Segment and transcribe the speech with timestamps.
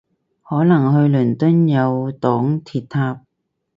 [0.41, 3.21] 可能去倫敦有黨鐵搭